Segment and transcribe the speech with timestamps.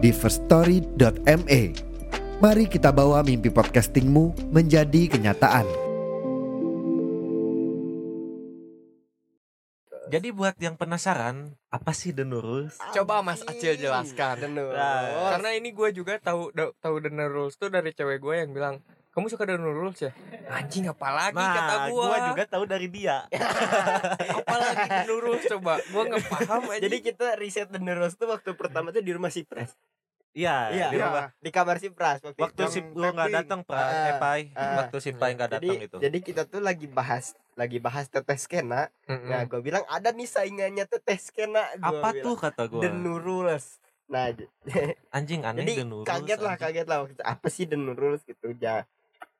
[0.00, 1.62] di firststory.me.
[2.40, 5.68] Mari kita bawa mimpi podcastingmu menjadi kenyataan.
[10.10, 12.72] Jadi buat yang penasaran, apa sih The Nurul?
[12.96, 14.42] Coba Mas Acil jelaskan.
[14.42, 14.74] The.
[14.74, 16.50] Nah, Karena ini gue juga tahu
[16.82, 20.12] tahu The Rules tuh dari cewek gue yang bilang, "Kamu suka The Rules ya?"
[20.48, 21.98] Anjing apalagi kata Nah, gue.
[22.00, 23.26] gua juga tahu dari dia.
[24.40, 25.78] apalagi The Rules coba.
[25.82, 26.82] Gue nggak paham aja.
[26.82, 29.74] Jadi kita riset The Nurul tuh waktu pertama tuh di rumah si Pres.
[30.30, 31.34] Iya, Iya, di rumah.
[31.36, 34.42] di kamar si Pras waktu, Waktu si lu nggak datang, Pra, Ah, eh, Pai.
[34.54, 34.78] ah.
[34.78, 35.96] Waktu si Pai nggak jadi, datang itu.
[35.98, 38.94] jadi kita tuh lagi bahas lagi bahas teteh skena.
[39.04, 39.26] Mm-mm.
[39.26, 41.66] Nah, gue bilang ada nih saingannya teteh skena.
[41.76, 42.24] Gua Apa bilang.
[42.24, 42.78] tuh kata gua?
[42.80, 43.82] The Nuruls.
[44.06, 44.30] Nah,
[45.18, 46.06] Anjing aneh jadi The Nurul.
[46.06, 47.20] kaget lah, kaget lah waktu.
[47.20, 47.78] Apa sih The
[48.22, 48.86] gitu ya.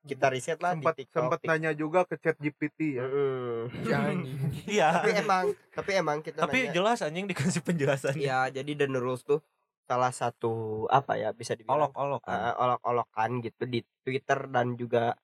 [0.03, 1.17] Kita riset lah sempat di TikTok.
[1.21, 3.69] sempat nanya juga ke chat GPT ya Mm-mm.
[3.87, 4.39] Anjing.
[4.73, 4.89] Iya.
[4.97, 8.15] tapi emang tapi emang kita Tapi nanya, jelas anjing dikasih penjelasan.
[8.17, 9.45] ya jadi The Nuruls tuh
[9.83, 10.53] salah satu
[10.87, 12.33] apa ya bisa dibilang Olok-olok kan.
[12.33, 15.19] eh, olok-olokan gitu di Twitter dan juga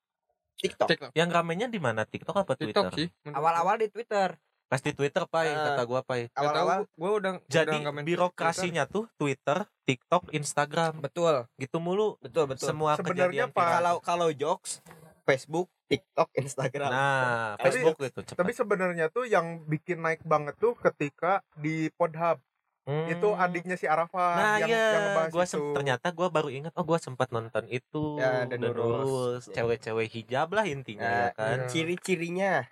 [0.56, 0.88] TikTok.
[0.88, 1.10] TikTok.
[1.12, 2.02] Yang ramenya di mana?
[2.02, 2.84] TikTok apa Twitter?
[2.84, 3.08] TikTok sih.
[3.26, 4.36] Awal-awal di Twitter.
[4.66, 5.72] Pasti Twitter, Pai, Ah.
[5.72, 6.26] kata gua, Pai.
[6.32, 12.18] Awal-awal gue udah Jadi udah birokrasinya tuh Twitter, TikTok, Instagram, betul, gitu mulu.
[12.18, 12.66] betul, betul.
[12.66, 13.72] Semua Sebenarnya Pak, viral.
[13.72, 14.82] kalau kalau jokes
[15.22, 16.90] Facebook, TikTok, Instagram.
[16.90, 18.36] Nah, Tapi- Facebook itu cepat.
[18.36, 22.42] tapi sebenarnya tuh yang bikin naik banget tuh ketika di Podhub
[22.82, 23.06] Hmm.
[23.08, 26.70] itu adiknya si Arafah Nah yang, iya, yang ngebahas gua itu ternyata gua baru ingat,
[26.72, 29.42] oh gua sempat nonton itu, Ya, Ya.
[29.52, 31.56] cewek-cewek hijab lah intinya Nah, ya kan.
[31.56, 31.66] iya.
[31.66, 32.62] Ciri-cirinya,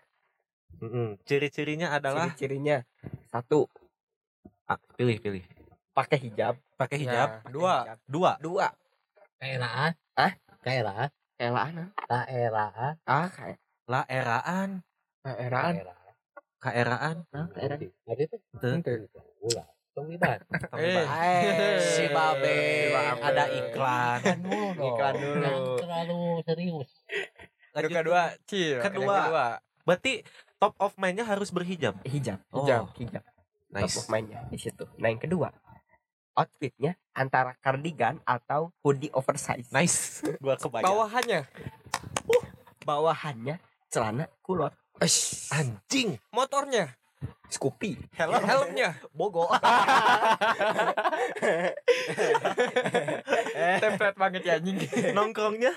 [0.81, 1.09] Mm-mm.
[1.27, 2.83] Ciri-cirinya adalah, ciri-cirinya
[3.31, 3.69] satu
[4.67, 5.45] ah, pilih pilih,
[5.93, 7.75] pakai hijab, pakai Ya, hijab, pakai dua.
[7.85, 7.99] hijab.
[8.09, 8.67] dua, dua
[9.39, 9.93] Kairaan?
[10.17, 10.33] Hah?
[10.65, 11.09] Kairaan?
[11.35, 11.75] kelaan
[12.09, 12.95] Daeraan?
[13.05, 14.81] ah kayak lah eraan,
[15.21, 15.75] Daeraan.
[16.62, 18.37] kaeraan, ah, kayak Jadi itu
[19.45, 19.69] ulah.
[19.95, 20.43] Tunggu ibarat.
[20.75, 21.79] Eh.
[21.79, 22.91] si babe,
[23.23, 24.19] ada iklan.
[24.27, 24.83] Iklan dulu.
[24.91, 25.55] Iklan dulu.
[25.79, 26.91] Terlalu serius.
[27.71, 27.99] Yang Lanjut.
[28.03, 28.79] kedua, Cil.
[28.83, 29.17] Kedua.
[29.23, 29.47] Kedua.
[29.87, 30.12] Berarti
[30.64, 31.92] top of mind-nya harus berhijab.
[32.08, 32.88] hijab, Oh, Hijab.
[32.97, 33.20] hijab.
[33.69, 33.92] nice.
[33.92, 34.88] Top of mind-nya di situ.
[34.97, 35.52] Nah yang kedua
[36.34, 39.69] outfitnya antara cardigan atau hoodie oversize.
[39.69, 40.25] Nice.
[40.42, 40.88] Gua kebayang.
[40.88, 41.41] Bawahannya.
[42.82, 43.60] Bawahannya
[43.92, 44.72] celana kulot.
[44.98, 45.52] Eish.
[45.52, 46.16] Anjing.
[46.32, 46.96] Motornya.
[47.52, 47.94] Scoopy.
[48.19, 48.41] Helm.
[48.42, 48.98] Helmnya.
[49.14, 49.46] Bogo.
[53.82, 54.78] Template banget ya anjing.
[55.14, 55.72] Nongkrongnya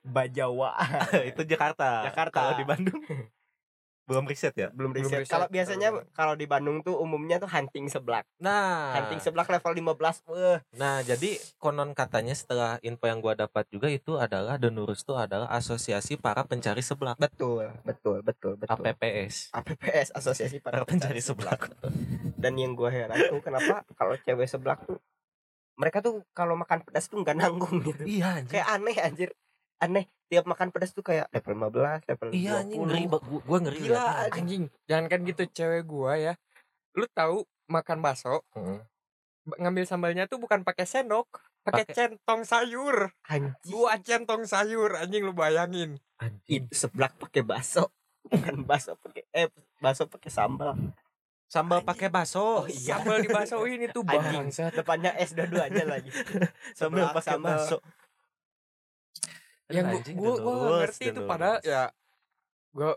[0.00, 0.74] Bajawa.
[1.30, 2.08] itu Jakarta.
[2.08, 2.38] Jakarta.
[2.40, 3.00] Kalau di Bandung
[4.10, 4.68] belum riset ya.
[4.74, 5.22] Belum Belum riset.
[5.22, 5.30] riset.
[5.30, 8.26] Kalau biasanya kalau di Bandung tuh umumnya tuh hunting seblak.
[8.42, 10.26] Nah, Hunting seblak level 15.
[10.26, 10.58] Wah.
[10.74, 15.14] nah jadi konon katanya setelah info yang gua dapat juga itu adalah The Nurus itu
[15.14, 18.74] adalah asosiasi para pencari seblak Betul, betul, betul, betul.
[18.82, 19.54] APPS.
[19.54, 21.70] APPS Asosiasi Para pencari seblak.
[22.42, 24.98] Dan yang gua heran tuh kenapa kalau cewek seblak tuh
[25.78, 28.04] mereka tuh kalau makan pedas tuh nggak nanggung gitu.
[28.04, 28.52] Iya anjing.
[28.52, 29.30] Kayak aneh anjir.
[29.80, 30.04] Aneh.
[30.30, 32.38] Tiap makan pedas tuh kayak level 15, level 20.
[32.38, 34.06] Iya anjing ngeri gua, gua ngeri Gila, liatnya.
[34.06, 34.30] anjing.
[34.32, 34.62] Anjing.
[34.86, 36.32] Jangan kan gitu cewek gua ya.
[36.92, 37.36] Lu tahu
[37.66, 38.78] makan bakso Heeh.
[39.42, 41.26] b- ngambil sambalnya tuh bukan pakai sendok,
[41.60, 43.10] pakai centong sayur.
[43.26, 43.54] Anjing.
[43.64, 45.98] Dua centong sayur anjing lu bayangin.
[46.16, 46.70] Anjing.
[46.70, 47.90] Seblak pakai bakso.
[48.30, 49.48] Bukan bakso pakai eh
[49.78, 50.76] bakso pakai sambal.
[51.46, 51.88] Sambal Anjing.
[51.88, 52.38] pakai bakso.
[52.38, 52.94] Oh, iya.
[52.94, 54.46] Sambal dibaksoin itu Anjing.
[54.46, 54.70] bangsat.
[54.72, 56.10] Depannya S dua-duanya lagi.
[56.78, 57.82] Sambal pakai bakso.
[59.70, 61.82] Yang gua nggak Nurus, ngerti itu padahal ya
[62.70, 62.92] gua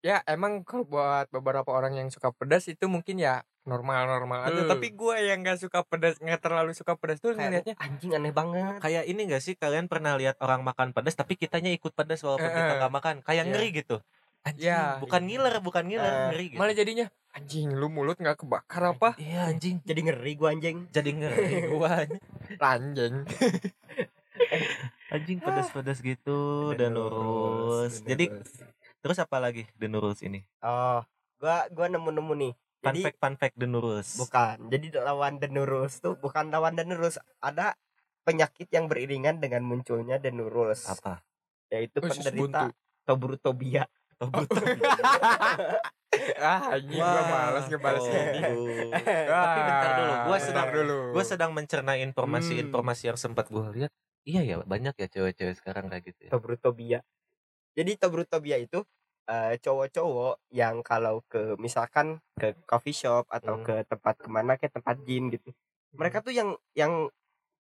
[0.00, 4.70] ya emang kalau buat beberapa orang yang suka pedas itu mungkin ya normal-normal aja Hmm.
[4.70, 8.78] tapi gua yang nggak suka pedas nggak terlalu suka pedas tuh ngelihatnya anjing aneh banget.
[8.78, 12.46] Kayak ini gak sih kalian pernah lihat orang makan pedas tapi kitanya ikut pedas walaupun
[12.46, 13.50] Eh, kita nggak makan kayak Iya.
[13.50, 13.96] ngeri gitu.
[14.46, 15.02] Anjing, Ya.
[15.02, 16.58] bukan ngiler, bukan ngiler, Eh, ngeri gitu.
[16.62, 19.82] malah jadinya anjing lu mulut nggak kebakar apa Iya anjing.
[19.82, 20.86] Jadi ngeri gua anjing.
[20.88, 22.06] Jadi ngeri gua
[22.62, 23.14] anjing
[25.16, 26.38] anjing pedas-pedas gitu
[26.76, 28.04] dan lurus.
[28.04, 28.28] Jadi
[29.00, 30.44] terus apa lagi The Nurus ini?
[30.60, 31.00] Oh,
[31.40, 32.52] gua gua nemu-nemu nih.
[32.76, 34.20] Fun Jadi fact fun fact The Nurus.
[34.20, 34.68] bukan.
[34.68, 37.16] Jadi lawan denurus tuh bukan lawan denurus.
[37.40, 37.72] Ada
[38.22, 40.84] penyakit yang beriringan dengan munculnya denurus.
[40.86, 41.24] Apa?
[41.72, 42.70] Yaitu Usus penderita
[43.02, 43.88] tobrutobia.
[44.16, 44.64] Oh, betul.
[46.40, 48.40] ah anjing gua males ngebales oh, ini.
[49.28, 53.08] Tapi bentar dulu, gua Ah, sedang dulu gue sedang mencerna informasi-informasi Hmm.
[53.12, 53.92] yang sempat gue lihat.
[54.30, 56.32] Iya ya, banyak ya cewek-cewek sekarang kayak gitu ya.
[56.32, 56.98] tobrutobia
[57.78, 58.82] jadi tobrutobia itu
[59.30, 63.64] eh, cowok-cowok yang kalau ke misalkan ke coffee shop atau Hmm.
[63.66, 65.50] ke tempat ke mana ke tempat gym gitu
[65.96, 67.10] mereka tuh yang yang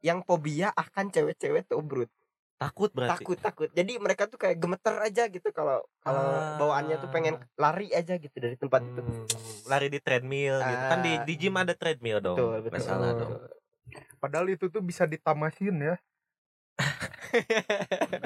[0.05, 2.10] yang fobia akan cewek-cewek tobrut
[2.58, 3.22] Takut berarti.
[3.22, 6.56] takut takut jadi mereka tuh kayak gemeter aja gitu kalau kalau Ah.
[6.58, 10.82] bawaannya tuh pengen lari aja gitu dari tempat itu Hmm, lari di treadmill gitu.
[10.90, 11.25] Kan di Ah.
[11.28, 12.37] di gym ada treadmill dong.
[12.37, 12.81] Betul, betul.
[12.87, 13.32] salah dong.
[14.22, 15.94] Padahal itu tuh bisa ditamasin ya.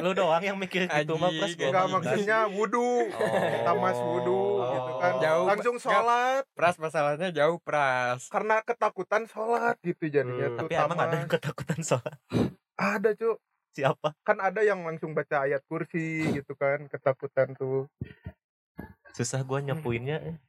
[0.05, 3.07] Lu doang yang mikir gitu mah Enggak maksudnya wudhu.
[3.07, 3.63] Oh.
[3.63, 5.13] Tamas wudhu gitu kan.
[5.19, 10.75] Jauh, Langsung sholat pras masalahnya jauh pras karena ketakutan sholat gitu jadinya Hmm, tuh Tapi
[10.75, 12.15] emang ada yang ketakutan soal
[12.75, 13.39] Ada cuk.
[13.73, 14.13] siapa?
[14.21, 16.87] Kan ada yang langsung baca ayat kursi gitu kan.
[16.87, 17.89] Ketakutan tuh.
[19.13, 20.41] Susah gua nyepuinnya.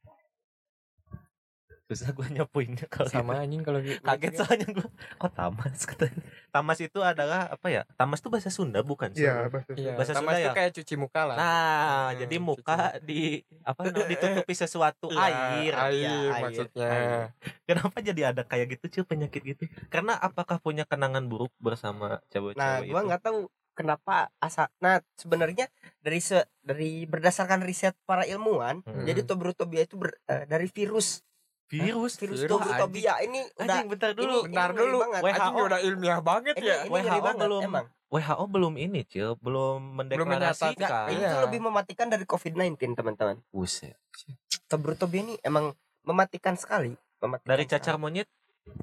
[1.94, 3.44] Susah gua nyepuinnya kalau sama gitu.
[3.46, 4.90] anjing kalau gitu Kaget soalnya gua.
[5.18, 6.22] Kok tamas katanya.
[6.50, 7.82] Tamas itu adalah apa ya?
[7.94, 9.24] Tamas itu bahasa Sunda bukan sih?
[9.24, 10.54] Iya, bahasa Iya, Bahasa tamas Sunda tuh ya?
[10.54, 11.36] kayak cuci muka lah.
[11.38, 11.52] Nah,
[12.14, 13.22] Hmm, jadi cuci muka di
[13.64, 15.74] apa ditutupi sesuatu Iya, air.
[15.74, 16.88] air, Iya, air, maksudnya.
[16.90, 17.22] air.
[17.64, 19.64] Kenapa jadi ada kayak gitu cuy penyakit gitu?
[19.88, 23.40] Karena apakah punya kenangan buruk bersama cewek-cewek nah gua nggak tahu
[23.74, 25.66] kenapa asa nah sebenarnya
[25.98, 29.02] dari se dari berdasarkan riset para ilmuwan Hmm.
[29.02, 31.26] jadi tobrutobia itu ber- eh, dari virus
[31.66, 34.38] virus virus Virus, tobrutobia ini udah Anjing bentar dulu.
[34.38, 35.22] ini- Bentar ngeri dulu, banget.
[35.22, 35.34] WHO.
[35.34, 36.78] Anjing udah ilmiah banget ini, ya.
[36.82, 41.10] ini WHO banget belum emang WHO belum ini cil, belum mendeklarasikan.
[41.10, 41.30] ini Iya.
[41.30, 43.98] tuh lebih mematikan dari covid-19 teman-teman Buset.
[44.64, 47.74] tobrutobia ini emang mematikan sekali mematikan Dari sekali.
[47.76, 48.30] cacar monyet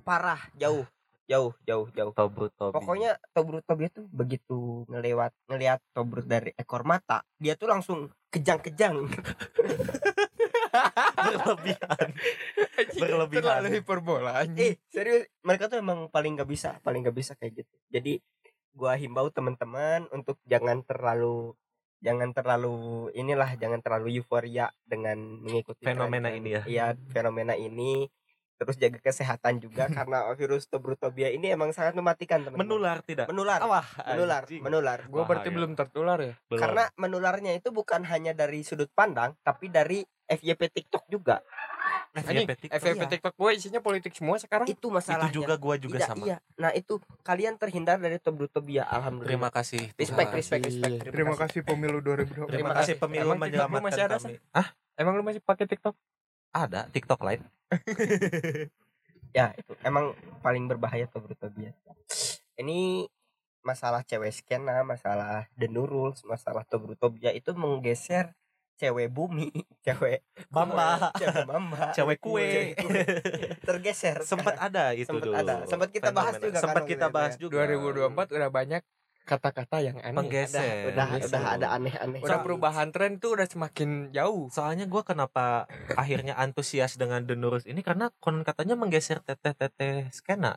[0.01, 0.83] parah jauh
[1.25, 2.75] jauh jauh jauh tobrutobia.
[2.75, 7.99] pokoknya tobrutobia tuh begitu ngelewat ngelihat tobrut dari ekor mata dia tuh langsung
[8.29, 9.07] kejang-kejang
[11.27, 12.09] berlebihan.
[12.97, 13.43] Berlebihan.
[13.43, 17.75] Terlalu hiperbola eh serius mereka tuh emang paling nggak bisa paling nggak bisa kayak gitu
[17.91, 18.19] jadi
[18.73, 21.55] gua himbau teman-teman untuk jangan terlalu
[22.01, 26.41] jangan terlalu inilah jangan terlalu euforia dengan mengikuti Fenomena tren-tren.
[26.41, 26.63] ini ya.
[26.65, 28.09] iya fenomena ini
[28.61, 33.27] terus jaga kesehatan juga karena virus tobrutobia ini emang sangat mematikan teman-teman Menular tidak?
[33.29, 34.61] menular Wah, menular anjing.
[34.65, 36.35] menular Gue berarti belum tertular ya.
[36.49, 36.61] Belum.
[36.61, 40.01] karena menularnya itu bukan hanya dari sudut pandang tapi dari
[40.31, 41.43] FYP TikTok juga
[42.11, 42.75] Anjing, FYP TikTok.
[42.77, 43.11] FVP Iya.
[43.13, 44.67] TikTok gue isinya politik semua sekarang.
[44.67, 46.23] itu itu masalahnya juga gua juga Tidak, sama.
[46.25, 49.83] iya nah itu kalian terhindar dari tobrutobia alhamdulillah Terima kasih.
[49.95, 50.83] respect respect kasih.
[50.83, 52.27] respect Terima kasih pemilu 2020.
[52.35, 52.95] Terima Terima kasih kasih.
[52.99, 54.35] pemilu Emang menyelamatkan masih ada, kami.
[54.51, 55.95] Ah, Emang lu masih pakai TikTok?
[56.51, 57.41] ada TikTok lain.
[59.31, 60.11] ya itu emang
[60.41, 61.71] paling berbahaya tobrutobia
[62.57, 63.07] ini
[63.63, 68.35] masalah cewek skena masalah the new rules masalah tobrutobia itu menggeser
[68.81, 69.53] cewek bumi
[69.87, 71.13] cewek Bamba.
[71.15, 72.49] cewek mamba Cewek kue.
[72.49, 73.03] Cewek kue.
[73.61, 75.37] tergeser Sempat ada itu Sempat dulu.
[75.37, 75.55] ada.
[75.69, 77.41] Sempat kita bahas juga kan Sempat kita bahas ya.
[77.43, 77.69] juga.
[77.69, 78.83] 2024 udah banyak
[79.21, 80.17] kata-kata yang aneh.
[80.17, 80.91] Penggeser.
[80.91, 81.29] udah Gitu.
[81.31, 84.49] udah ada aneh-aneh Udah perubahan tren tuh udah semakin jauh.
[84.49, 90.57] Soalnya gua kenapa akhirnya antusias dengan The Nurus ini karena konon katanya menggeser teteh-teteh skena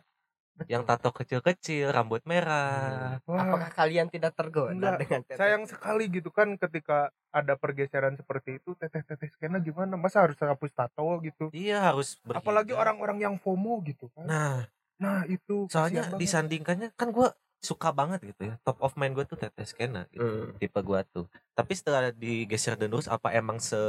[0.69, 3.17] yang tato kecil-kecil, rambut merah.
[3.25, 4.97] Wah, apakah kalian tidak tergoda Enggak.
[5.01, 5.37] dengan tetes?
[5.41, 10.71] sayang sekali gitu kan ketika ada pergeseran seperti itu teteh-teteh skena gimana masa harus hapus
[10.71, 12.45] tato gitu Iya harus berhijab.
[12.45, 14.57] apalagi orang-orang yang FOMO gitu kan Nah,
[15.01, 18.55] nah itu soalnya disandingkannya kan gua suka banget gitu ya.
[18.61, 20.21] Top of mind gua tuh teteh skena gitu.
[20.21, 20.53] Hmm.
[20.61, 21.25] Tipe gua tuh.
[21.57, 23.79] Tapi setelah digeser The Nurus apa emang se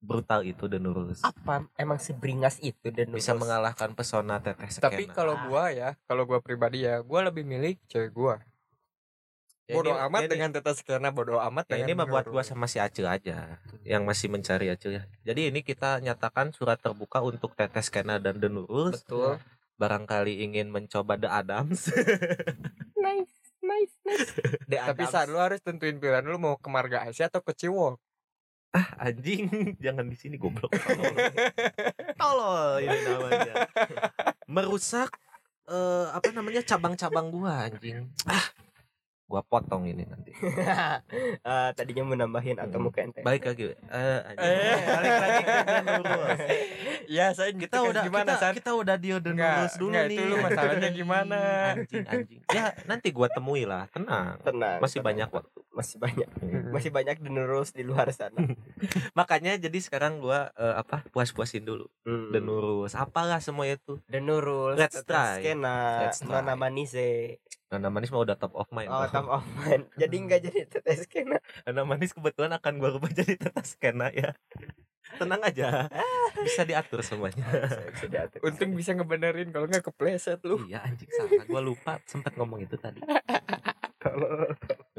[0.00, 1.20] brutal itu The Nurus?
[1.20, 4.88] apa emang seberingas itu dan Bisa mengalahkan pesona teteh skena.
[4.88, 8.40] Tapi kalau gua ya, kalau gua pribadi ya, gua lebih milih cewek gua.
[9.64, 12.26] Ya, Bodoh ini- amat ini- dengan teta skena, bodoh amat Ya, dengan ini mah buat
[12.26, 15.04] gua sama si Acil aja yang masih mencari Acil ya.
[15.22, 18.98] Jadi ini kita nyatakan surat terbuka untuk Tetes Kena dan The Nurus.
[18.98, 19.38] betul
[19.76, 21.86] Barangkali ingin mencoba The Adams.
[22.94, 24.26] nice nice nice
[24.68, 25.12] The Tapi Adams.
[25.14, 27.96] saat lu harus tentuin pilihan lu mau ke Marga Asia atau ke Ciwok.
[28.70, 29.50] Anjing,
[29.84, 30.70] jangan di sini goblok.
[30.78, 31.14] Tolol.
[32.14, 33.54] Tolol ini namanya.
[34.46, 35.10] Merusak
[35.70, 38.06] eh apa namanya cabang-cabang gua anjing.
[38.26, 38.46] Ah.
[39.30, 40.34] Gua potong ini nanti.
[41.40, 43.70] Eh, tadinya mau nambahin atau mau ke ente Balik lagi.
[43.70, 44.50] Eh, anjing.
[44.50, 44.76] Eh.
[44.82, 45.54] balik lagi ke
[47.16, 48.52] ya, saya kita udah gimana, kita, San?
[48.52, 50.16] kita udah Enggak, Nurus dulu enggak, nih.
[50.16, 51.38] itu lu masalahnya gimana?
[51.74, 52.40] Anjing, anjing.
[52.48, 54.38] Ya, nanti gua temui lah, tenang.
[54.40, 55.06] tenang Masih tenang.
[55.08, 55.58] banyak waktu.
[55.70, 56.74] masih banyak Hmm.
[56.74, 58.42] masih banyak denurus di luar sana
[59.12, 61.06] Makanya jadi sekarang gua eh, apa?
[61.08, 61.86] Puas-puasin dulu.
[62.02, 62.34] hmm.
[62.34, 63.96] The Nurus, apalah semua itu.
[64.04, 65.38] denurus Let's try.
[65.38, 66.42] skena Let's try.
[66.42, 67.38] nona manise
[67.70, 68.90] Nana manis mah udah top of mind.
[68.90, 73.10] oh top of mind jadi nggak jadi tetes skena Nana manis kebetulan akan gua rubah
[73.14, 74.34] jadi tetes skena ya.
[75.18, 75.86] tenang aja
[76.46, 78.38] bisa diatur semuanya Bisa- bisa diatur.
[78.42, 80.58] Untung bisa ngebenerin kalau nggak kepleset lu.
[80.66, 82.98] iya anjing salah gua lupa sempat ngomong itu tadi
[84.00, 84.48] Kalau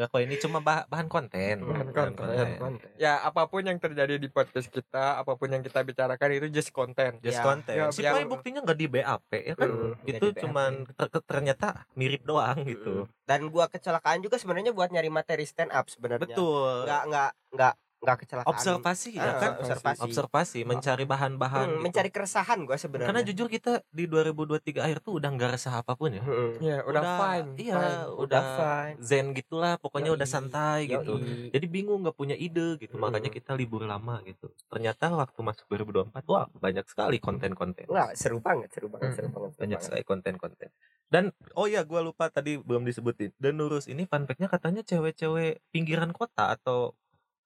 [0.08, 2.48] kok ini cuma bah- bahan konten Bahan Bahan konten.
[2.56, 2.90] Konten.
[2.96, 6.70] Ya apa pun yang terjadi di podcast kita, apa pun yang kita bicarakan itu just
[6.70, 7.18] konten.
[7.20, 7.44] just Ya.
[7.44, 11.24] konten Ya, si yang- Pai buktinya nggak di BAP ya kan Hmm, itu cuman ter-
[11.24, 16.22] ternyata mirip doang gitu Dan gua kecelakaan juga sebenarnya buat nyari materi stand up sebenarnya.
[16.28, 18.50] betul Nggak nggak nggak nggak kecelakaan.
[18.52, 20.00] observasi ya Ah, kan observasi.
[20.02, 21.84] observasi mencari bahan-bahan Hmm, gitu.
[21.84, 23.08] mencari keresahan gua sebenarnya.
[23.08, 26.58] karena jujur kita di 2023 akhir tuh udah nggak resah apa pun ya Hmm.
[26.60, 27.50] Ya udah, fine.
[27.56, 28.18] iya fine.
[28.18, 28.96] udah, fine.
[29.00, 30.18] zen gitulah pokoknya Yoi.
[30.18, 31.50] udah santai gitu Yoi.
[31.50, 33.04] jadi bingung nggak punya ide gitu Hmm.
[33.04, 38.38] makanya kita libur lama gitu ternyata waktu masuk 2024 wah banyak sekali konten-konten Wah, seru
[38.40, 39.16] banget, seru banget, Hmm.
[39.16, 39.50] seru banget.
[39.52, 39.86] seru banyak banget.
[39.88, 40.70] sekali konten-konten
[41.08, 45.60] dan oh ya gua lupa tadi belum disebutin dan Nurus ini fun fact-nya katanya cewek-cewek
[45.70, 46.96] pinggiran kota atau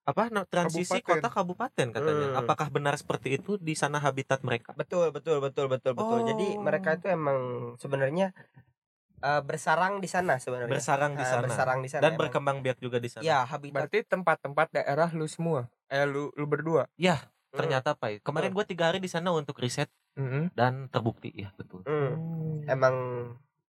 [0.06, 1.18] apa nah, transisi Kabupaten.
[1.18, 2.40] kota kabupaten katanya Hmm.
[2.40, 6.18] apakah benar seperti itu di sana habitat mereka Betul, betul, betul, betul, betul.
[6.22, 6.62] Jadi Oh.
[6.62, 7.38] mereka itu emang
[7.82, 8.30] sebenarnya
[9.18, 10.78] eh, bersarang di sana sebenarnya.
[10.78, 12.02] bersarang di Ah, sana bersarang di sana.
[12.06, 12.20] dan emang.
[12.22, 15.66] berkembang biak juga di sana Ya, habitat Berarti tempat-tempat daerah lu semua.
[15.90, 16.86] Eh lu lu berdua.
[16.94, 17.58] ya Hmm.
[17.64, 20.52] ternyata Pai kemarin gue tiga hari di sana untuk riset Mm-mm.
[20.54, 22.62] dan terbukti ya betul Hmm.
[22.68, 22.94] Emang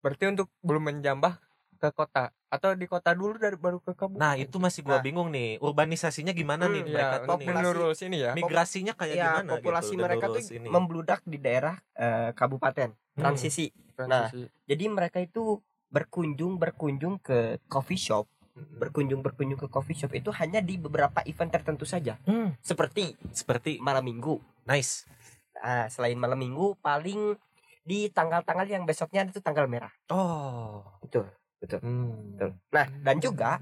[0.00, 1.32] Berarti untuk belum menjambah
[1.80, 4.20] ke kota atau di kota dulu dari baru ke kabupaten.
[4.20, 5.02] Nah itu masih gua Nah.
[5.02, 8.32] bingung nih urbanisasinya gimana nih Hmm, mereka ya, tuh untuk nih populasi- sini ya.
[8.36, 10.68] migrasinya kayak ya gimana populasi gitu, mereka tuh ini.
[10.68, 13.16] membludak di daerah eh, kabupaten Hmm.
[13.16, 13.72] transisi.
[13.98, 14.44] Nah, Transisi.
[14.64, 15.56] Jadi mereka itu
[15.88, 18.76] berkunjung berkunjung ke coffee shop, Hmm.
[18.76, 22.20] berkunjung berkunjung ke coffee shop itu hanya di beberapa event tertentu saja.
[22.24, 24.36] Hmm, Seperti seperti malam minggu.
[24.62, 25.08] nice
[25.56, 27.36] Nah, selain malam minggu paling
[27.82, 29.92] di tanggal-tanggal yang besoknya itu tanggal merah.
[30.08, 31.28] oh Betul.
[31.60, 32.36] Hmm.
[32.36, 32.50] Betul.
[32.72, 33.60] Nah, dan juga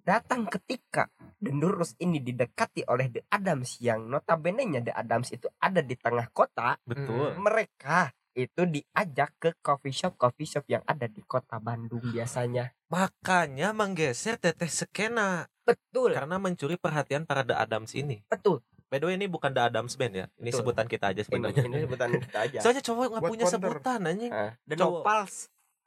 [0.00, 1.08] datang ketika
[1.38, 6.28] The Nurus ini didekati oleh The Adams yang notabene-nya The Adams itu ada di tengah
[6.28, 12.02] kota, betul mereka itu diajak ke coffee shop coffee shop yang ada di kota Bandung
[12.02, 12.74] biasanya.
[12.90, 18.60] makanya menggeser teteh skena Betul, karena mencuri perhatian para The Adams ini betul.
[18.90, 20.60] by the way ini bukan The Adams Band ya ini Betul.
[20.60, 22.58] sebutan kita aja Ini, sebenarnya ini sebutan kita aja.
[22.60, 23.54] soalnya cowok nggak punya counter.
[23.56, 24.32] sebutan anjing
[24.66, 25.00] The Cowok.
[25.00, 25.34] Nopals.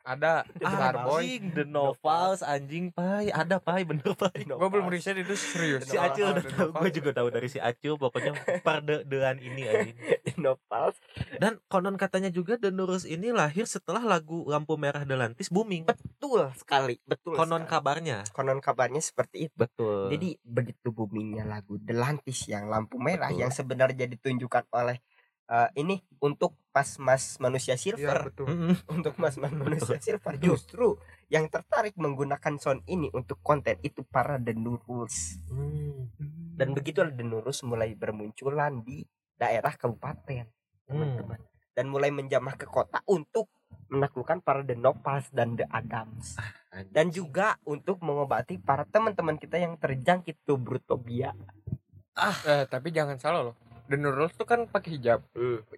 [0.13, 1.19] Ada Starboy.
[1.19, 5.83] anjing The Novals anjing pai ada pai bener pai Gue belum riset itu serius.
[5.83, 6.95] si Novals, Acil udah tahu gue Novals.
[6.95, 9.97] juga tahu dari si Acil pokoknya perdean ini anjing
[10.27, 10.95] The Nopals.
[11.35, 15.83] Dan konon katanya juga The Nurus ini lahir setelah lagu Lampu Merah Delantis booming.
[15.85, 17.35] Betul sekali, betul.
[17.35, 17.71] Konon sekali.
[17.71, 18.17] kabarnya.
[18.31, 19.55] konon kabarnya seperti itu.
[19.55, 20.11] Betul.
[20.11, 23.41] Jadi begitu boomingnya lagu Delantis yang lampu merah Betul.
[23.41, 24.99] yang sebenarnya ditunjukkan oleh
[25.47, 28.47] eh, ini untuk mas-mas manusia ya silver, betul.
[28.47, 28.75] Mm-mm.
[29.01, 34.53] untuk mas-mas manusia silver justru yang tertarik menggunakan sound ini untuk konten itu para The
[34.55, 35.41] Nurus.
[35.49, 36.07] Hmm.
[36.57, 39.03] Dan begitu The Nurus mulai bermunculan di
[39.35, 40.47] daerah kabupaten,
[40.87, 41.39] teman-teman.
[41.77, 43.51] Dan mulai menjamah ke kota untuk
[43.91, 46.39] menaklukkan para The Nopals dan The Adams.
[46.73, 46.93] Anjing.
[46.93, 51.35] Dan juga untuk mengobati para teman-teman kita yang terjangkit tubrutobia.
[52.17, 53.55] Eh, tapi jangan salah loh.
[53.87, 55.23] The Nurul tuh kan pakai hijab.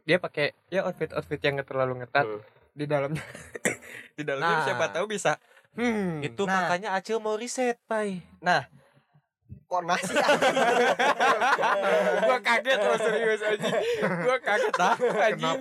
[0.03, 2.41] Dia pakai ya outfit outfit yang nggak terlalu ngetat Hmm.
[2.71, 3.21] di dalamnya.
[4.17, 4.65] di dalamnya Nah.
[4.65, 5.37] siapa tahu bisa.
[5.73, 6.19] Hmm.
[6.19, 6.65] Itu Nah.
[6.65, 8.25] makanya Acil mau riset, Pai.
[9.69, 10.17] Kok nasi
[12.25, 13.69] gua kaget loh serius aja.
[14.01, 14.97] Gua kaget ah
[15.29, 15.59] anjing.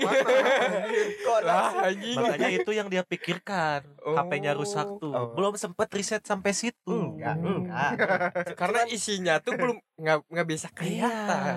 [1.21, 2.17] Kok Lah nasi anjing.
[2.17, 3.85] Makanya itu yang dia pikirkan.
[4.00, 4.17] Oh.
[4.17, 5.12] HP-nya rusak tuh.
[5.12, 5.37] Oh.
[5.37, 6.88] Belum sempet riset sampai situ.
[6.88, 7.91] Enggak, enggak.
[8.57, 10.77] Karena isinya tuh belum nggak nggak bisa Iya.
[10.81, 11.57] kelihatan.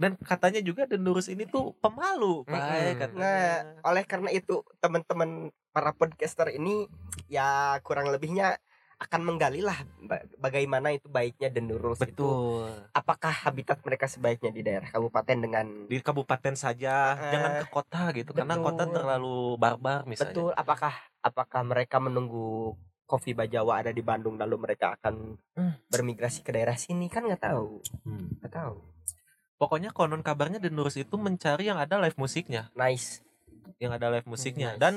[0.00, 3.04] Dan katanya juga The Nurus ini tuh pemalu, Pai, Mm-mm.
[3.04, 3.20] katanya.
[3.20, 3.52] Nah,
[3.84, 6.88] oleh karena itu teman-teman para podcaster ini
[7.28, 8.56] ya kurang lebihnya
[9.00, 12.12] akan menggali lah ba- bagaimana itu baiknya The Nurus itu.
[12.12, 12.68] Betul.
[12.92, 18.02] Apakah habitat mereka sebaiknya di daerah kabupaten dengan Di kabupaten saja, Eh, jangan ke kota
[18.12, 18.30] gitu.
[18.30, 18.66] Karena betul.
[18.68, 20.30] kota terlalu barbar misalnya.
[20.30, 25.74] betul apakah apakah mereka menunggu Kopi Bajawa ada di Bandung lalu mereka akan Hmm.
[25.88, 28.36] bermigrasi ke daerah sini kan nggak tahu Hmm.
[28.38, 28.76] nggak tahu
[29.56, 33.20] Pokoknya konon kabarnya The Nurus itu mencari yang ada live musiknya, nice
[33.80, 34.76] yang ada live musiknya.
[34.76, 34.80] Nice.
[34.80, 34.94] Dan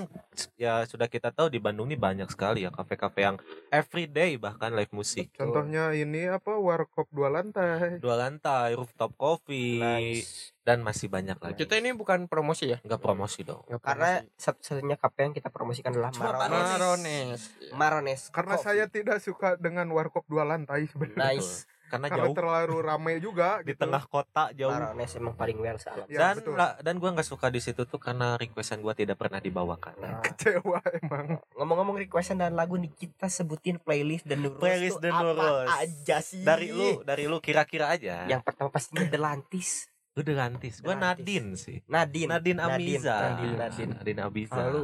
[0.60, 3.38] ya sudah kita tahu di Bandung ini banyak sekali ya kafe-kafe yang
[3.72, 5.32] everyday bahkan live musik.
[5.34, 8.04] Contohnya ini apa warkop dua lantai.
[8.04, 11.60] Dua lantai, rooftop coffee, nice dan masih banyak lagi.
[11.60, 12.80] Kita ini bukan promosi ya.
[12.84, 13.64] nggak promosi dong.
[13.68, 14.40] Nggak karena promosi.
[14.40, 16.72] satu-satunya kafe yang kita promosikan adalah Cuma Marones Marones.
[16.80, 17.42] Marones.
[17.76, 18.68] Marones Karena Coffee.
[18.68, 21.40] saya tidak suka dengan warkop dua lantai sebenarnya.
[21.40, 23.86] nice Karena Karena jauh terlalu ramai juga di gitu.
[23.86, 24.74] tengah kota jauh.
[24.74, 26.58] Marones emang paling well salam Ya, dan betul.
[26.58, 29.94] la- dan gua nggak suka di situ tuh karena requestan gua tidak pernah dibawakan.
[29.96, 31.38] Nah, Kecewa emang.
[31.54, 35.68] ngomong-ngomong requestan dan lagu nih kita sebutin playlist The Nurus Playlist tuh The apa Nurus.
[35.72, 38.26] aja sih Dari lu, dari lu kira-kira aja.
[38.26, 40.70] yang pertama pastinya Delantis Udah ganti.
[40.80, 41.26] Gua Ganti.
[41.26, 41.78] Nadine sih.
[41.88, 43.18] Nadine Nadine Amiza.
[43.32, 43.94] Nadine, Nadine.
[43.96, 44.54] Nadine Amiza.
[44.56, 44.84] Kalau lu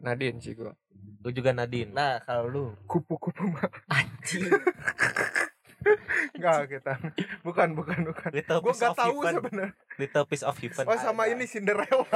[0.00, 0.74] Nadine sih gua.
[1.18, 1.90] Lu juga Nadine.
[1.90, 4.46] nah kalau lu Kupu-kupu mah anjing
[6.34, 6.92] enggak kita.
[7.46, 8.30] Bukan, bukan, bukan.
[8.34, 9.70] Little Gue piece nggak of tahu sebenarnya.
[9.98, 10.84] Little piece of heaven.
[10.86, 11.38] Oh sama Ada.
[11.38, 12.06] ini Cinderella.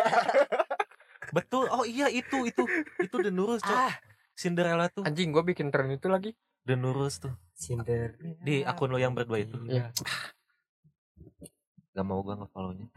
[1.33, 1.65] Betul.
[1.73, 2.63] Oh iya itu itu
[3.01, 3.73] itu The Nurus, Cok.
[3.73, 3.95] ah
[4.37, 6.37] Cinderella tuh Anjing gua bikin tren itu lagi.
[6.67, 9.57] The Nurus tuh Cinder di akun lo yang berdua itu.
[9.67, 9.91] Iya.
[11.93, 12.89] Gak mau gua nge-follow-nya.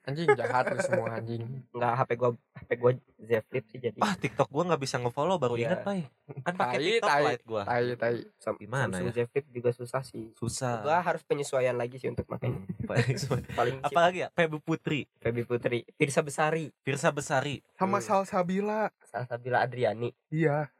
[0.00, 1.44] Anjing jahat lu semua anjing.
[1.70, 5.36] nggak HP gua HP gua Z Flip sih jadi Ah, TikTok gua nggak bisa nge-follow
[5.36, 5.66] baru Iya.
[5.68, 6.00] ingat, Pai.
[6.40, 7.22] Kan pakai TikTok tai.
[7.28, 7.62] Lite gua.
[7.62, 8.16] Tai tai.
[8.34, 9.12] Sam- gimana Samsung ya?
[9.12, 10.80] Z Flip juga susah sih Susah.
[10.80, 14.28] gua harus penyesuaian lagi sih untuk makanya Hmm, paling semua- paling Apa lagi ya?
[14.32, 18.06] Feby Putri, Feby Putri Firsa Besari Firsa Besari, Sama Hmm.
[18.24, 18.88] Salsabila.
[19.04, 20.72] Salsabila Adriani Iya.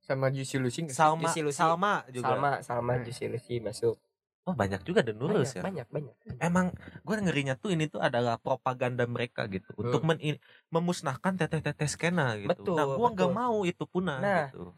[0.00, 0.84] Sama Juicy Lucy?
[0.90, 1.56] Salma, Juicy Lucy.
[1.58, 2.28] Salma juga.
[2.28, 3.04] Salma Salma Hmm.
[3.04, 3.96] Juicy Lucy masuk
[4.44, 5.62] Oh, banyak juga Nurus banyak, ya.
[5.64, 6.66] banyak banyak Emang
[7.00, 10.20] gue ngerinya tuh ini tuh adalah propaganda mereka gitu untuk men
[10.68, 12.52] memusnahkan teteh-teteh skena gitu.
[12.52, 14.76] Betul, nah, gua nggak mau itu punah Nah, gitu.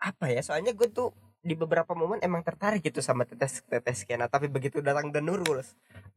[0.00, 1.12] apa ya soalnya gue tuh
[1.44, 5.62] di beberapa momen emang tertarik gitu sama tetes tetes skena tapi begitu datang The Nurul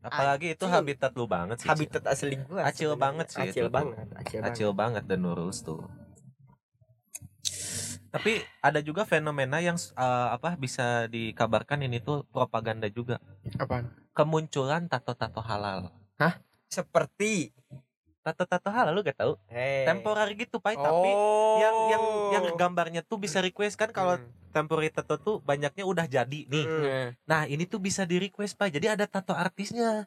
[0.01, 1.69] Apalagi itu habitat lu banget sih.
[1.69, 4.47] habitat asli gue Acil banget sih acil itu banget acil, Cil.
[4.47, 5.81] Acil banget The Nurus tuh.
[8.11, 13.23] Tapi ada juga fenomena yang eh, apa bisa dikabarkan ini tuh propaganda juga.
[13.55, 13.87] Apaan?
[14.11, 15.87] Kemunculan tato-tato halal.
[16.19, 16.37] banget.
[16.71, 17.51] seperti
[18.21, 19.33] Tato-tato halal lu gak tahu?
[19.49, 21.57] hey, Temporary gitu, Pai, tapi Oh.
[21.57, 22.03] yang yang
[22.37, 24.29] yang gambarnya tuh bisa request kan kalau Hmm.
[24.53, 26.65] temporary tato tuh banyaknya udah jadi nih.
[26.69, 26.85] Mm.
[26.85, 28.77] Nah, Nah, ini tuh bisa di request, Pak.
[28.77, 30.05] Jadi ada tato artisnya.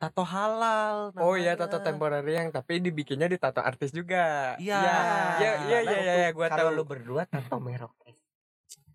[0.00, 1.12] Tato halal.
[1.20, 1.68] Oh iya namanya.
[1.68, 4.56] tato temporary yang tapi dibikinnya di tato artis juga.
[4.56, 4.80] Iya.
[4.80, 4.96] Iya
[5.36, 6.78] iya iya Gimana iya, iya, gua kalau tahu.
[6.80, 7.92] lu berdua tato merok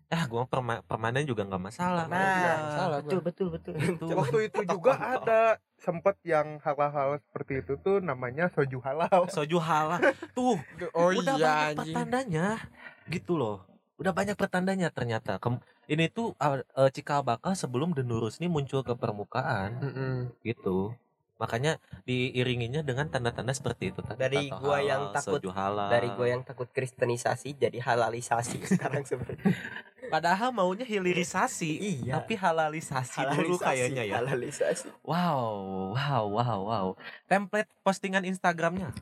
[0.06, 2.06] Ah, gua perma permanen juga nggak masalah.
[2.06, 4.06] nah Iya, salah betul betul betul Itu.
[4.18, 5.40] Waktu itu juga ada
[5.78, 9.26] sempet yang hal-hal seperti itu tuh namanya soju halal.
[9.34, 10.02] Soju halal.
[10.34, 10.58] Tuh,
[10.90, 11.94] Oh udah iya banyak anjing.
[11.94, 12.46] pertandanya.
[13.06, 13.62] Gitu loh.
[13.98, 15.38] Udah banyak pertandanya ternyata.
[15.38, 20.14] Kem- ini tuh uh, uh, cikal bakal sebelum The Nurus ini muncul ke permukaan Mm-mm.
[20.42, 20.94] gitu.
[21.36, 24.16] Makanya diiringinya dengan tanda-tanda seperti itu tadi.
[24.16, 25.88] Dari Tato gua halal, yang takut- halal.
[25.88, 29.52] dari gue yang takut kristenisasi jadi halalisasi sekarang sebenarnya
[30.06, 34.14] Padahal maunya hilirisasi, iya tapi halalisasi, dulu Halalisasi, kayaknya ya.
[34.16, 36.86] halalisasi Wow, wow, wow, wow.
[37.26, 38.94] Template postingan Instagramnya.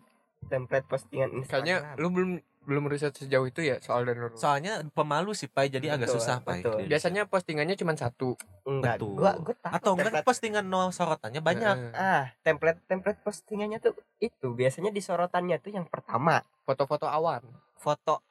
[0.45, 2.31] template postingan Kayaknya Instagram lu belum
[2.65, 4.35] belum riset sejauh itu ya soal dan Nurul.
[4.35, 6.61] Soalnya pemalu sih, Pai, jadi agak Betul, susah, Pai.
[6.61, 6.85] betul.
[6.85, 8.35] Biasanya postingannya cuma satu.
[8.65, 9.13] enggak betul.
[9.15, 11.77] gua gua tahu Atau enggak postingan nol sorotannya banyak.
[11.93, 17.45] Ah template template postingannya tuh itu biasanya di sorotannya tuh yang pertama Foto-foto awan.
[17.77, 18.25] foto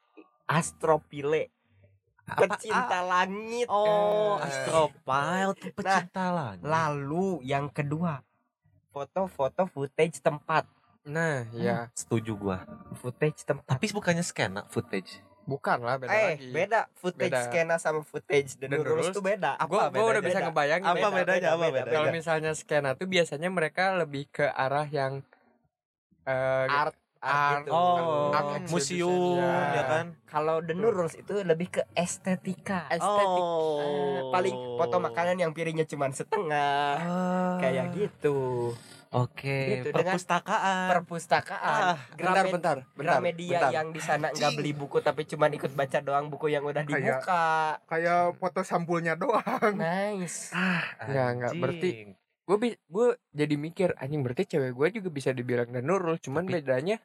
[0.43, 1.53] astropile
[2.25, 4.47] Apa- pecinta langit ah, Oh, Eh.
[4.47, 6.65] Astropile tuh pecinta langit.
[6.65, 8.25] lalu yang kedua
[8.89, 10.65] foto-foto footage tempat
[11.03, 11.91] Nah, ya.
[11.91, 12.63] Setuju gua.
[12.95, 15.19] footage tempat Tapi bukannya skena footage.
[15.43, 16.47] Bukan lah beda eh lagi.
[16.49, 17.43] beda footage Beda.
[17.43, 20.23] skena sama footage The The Nurulus Nurulus tuh beda Gua, Apa gua udah bedanya?
[20.23, 20.47] bisa Beda.
[20.47, 20.87] ngebayangin.
[20.87, 21.11] Apa Beda.
[21.13, 21.47] bedanya?
[21.49, 21.91] Apa bedanya?
[21.91, 25.19] Kalau misalnya skena tuh biasanya mereka lebih ke arah yang
[26.23, 27.71] eh art art, gitu.
[27.71, 29.55] Oh, art museum ya.
[29.73, 30.05] ya kan?
[30.23, 33.43] kalau The Nurulus itu lebih ke estetika estetik.
[33.79, 38.71] Eh, paling foto makanan yang piringnya cuma setengah Ah, kayak gitu
[39.13, 40.88] Oke, Gitu, dengan perpustakaan.
[40.89, 43.71] perpustakaan Ah, bentar, Gramed- bentar, bentar, Gramedia bentar.
[43.71, 47.78] yang di sana nggak beli buku tapi cuma ikut baca doang buku yang udah dibuka
[47.84, 49.73] Kayak foto sampulnya doang.
[49.76, 50.49] nice
[50.99, 51.89] Enggak, enggak, berarti
[52.43, 56.54] gue gue jadi mikir anjing berarti cewek gue juga bisa dibilang dan Nurul cuman Tapi-
[56.60, 56.97] bedanya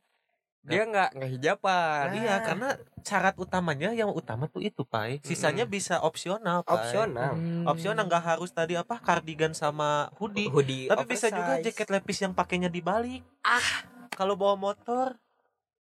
[0.69, 2.15] dia nggak nggak hijaban Nah.
[2.15, 2.69] Iya, karena
[3.01, 5.19] syarat utamanya yang utama tuh itu, Pai.
[5.25, 6.77] Sisanya bisa opsional, Pai.
[6.77, 7.65] opsional Hmm.
[7.65, 10.53] Opsional nggak harus tadi apa cardigan sama hoodie.
[10.53, 11.65] hoodie Tapi bisa juga oversize.
[11.73, 13.25] jaket lepis yang pakainya dibalik.
[13.41, 15.17] Ah, kalau bawa motor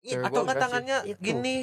[0.01, 1.19] Cewek atau gua nggak tangannya Itu.
[1.19, 1.57] gini.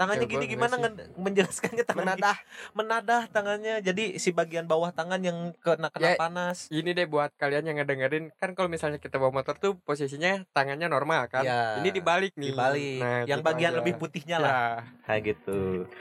[0.00, 0.80] Tangannya gua gini gimana sih.
[0.80, 2.72] nge- menjelaskannya tangan menadah gini.
[2.72, 3.74] menadah tangannya.
[3.80, 6.66] Jadi si bagian bawah tangan yang kena Ya, kena panas.
[6.68, 10.86] ini deh buat kalian yang ngedengerin kan kalau misalnya kita bawa motor tuh posisinya tangannya
[10.86, 12.98] normal kan Ya, ini dibalik nih dibalik.
[12.98, 13.78] Nah, yang gitu bagian aja.
[13.78, 14.72] lebih putihnya Ya, lah.
[15.04, 15.60] Kayak gitu.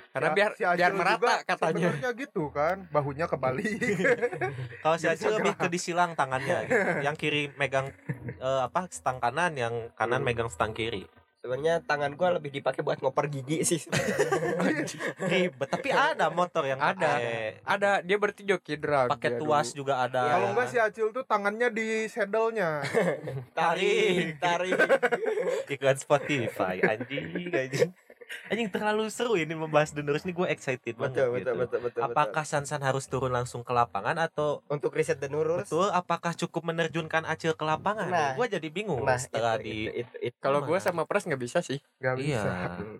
[0.09, 3.67] karena Ya, biar si biar juga merata katanya Sebenarnya gitu kan, bahunya kebalik.
[4.81, 6.57] Kalau si Acil lebih ke disilang tangannya.
[6.63, 6.77] gitu.
[7.05, 7.91] Yang kiri megang
[8.37, 10.25] eh, apa stang kanan, yang kanan Hmm.
[10.25, 11.03] megang stang kiri.
[11.39, 13.79] Sebenarnya tangan gua lebih dipakai buat ngoper gigi sih
[15.31, 15.69] Ribet.
[15.71, 16.99] Tapi ada motor yang Ada.
[16.99, 19.83] pakai ada dia berarti joki drag pakai tuas dulu.
[19.83, 20.35] juga ada.
[20.35, 22.83] Kalau enggak si Acil tuh tangannya di saddle-nya.
[23.57, 24.75] tarik tarik
[25.73, 27.91] iklan Spotify anjing anjing.
[28.49, 31.51] Anjing terlalu seru ini membahas The Nurse ini gue excited banget betul, gitu.
[31.53, 35.69] betul, betul, betul, apakah Sansan harus turun langsung ke lapangan atau untuk riset nurus?
[35.69, 38.09] betul apakah cukup menerjunkan Acil ke lapangan?
[38.09, 38.31] Nah.
[38.37, 40.37] gue jadi bingung Nah, setelah itu, di itu, itu, itu.
[40.41, 41.81] Kalau gue sama Pras nggak bisa sih.
[42.01, 42.41] Gak iya.
[42.41, 42.51] bisa.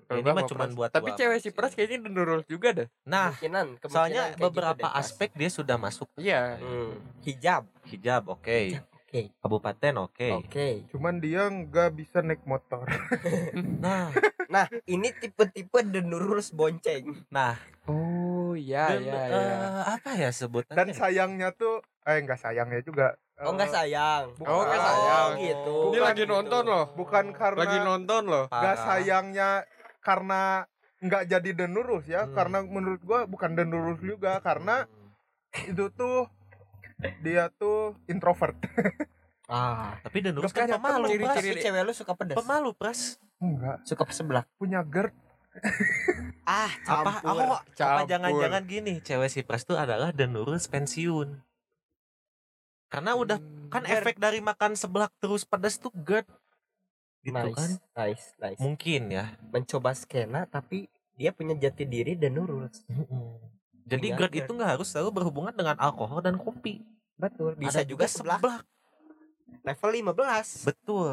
[0.10, 1.52] Kalau ini mah cuma buat Tapi cewek apa si sih.
[1.54, 2.88] Pras kayaknya denurul juga dah.
[3.06, 5.02] Nah, kemungkinan, kemungkinan soalnya gitu beberapa deh, Pas.
[5.06, 6.58] aspek dia sudah masuk Iya.
[6.58, 6.98] Hmm.
[7.24, 8.82] hijab hijab, oke.
[9.10, 9.34] Oke.
[9.36, 10.28] Kabupaten, oke.
[10.38, 12.86] oke Cuman dia nggak bisa naik motor.
[13.82, 14.14] Nah,
[14.46, 19.58] nah ini tipe-tipe the nurus bonceng nah, Oh iya dan, iya eh, iya.
[19.90, 20.78] apa ya sebutannya?
[20.78, 23.18] Dan sayangnya tuh, eh nggak sayangnya juga.
[23.40, 25.30] oh nggak Eh, sayang Oh, nggak sayang.
[25.40, 26.30] gitu Ini bukan lagi gitu.
[26.30, 26.86] nonton loh.
[26.94, 28.46] Bukan karena Lagi nonton loh.
[28.46, 28.86] nggak Parah.
[28.86, 29.50] sayangnya
[30.00, 30.42] karena
[31.00, 32.28] nggak jadi denurus ya.
[32.28, 32.36] Hmm.
[32.36, 34.86] Karena menurut gua bukan denurus juga karena
[35.66, 36.30] itu tuh
[37.20, 38.56] dia tuh introvert.
[39.48, 41.36] ah Tapi The Nurse kan punya pemalu, Pras.
[41.36, 43.00] tapi cewek lu suka pedas Pemalu, Pras.
[43.40, 45.16] Enggak, suka sebelah punya GERD.
[46.46, 48.06] ah Apa, campur apa Campur.
[48.06, 51.40] jangan-jangan gini, cewek si Pras itu adalah The Nurse pensiun.
[52.90, 53.96] Karena udah kan GERD.
[54.02, 56.28] efek dari makan seblak terus pedas tuh GERD.
[57.20, 57.72] Gitu nice kan?
[58.00, 59.36] nice nice Mungkin ya.
[59.50, 62.80] mencoba skena tapi dia punya jati diri dan nurus
[63.90, 64.40] Jadi Iya, GERD GERD.
[64.40, 66.86] itu nggak harus selalu berhubungan dengan alkohol dan kopi.
[67.16, 68.40] betul bisa Ada juga sebelah
[69.62, 71.12] level 15 Betul.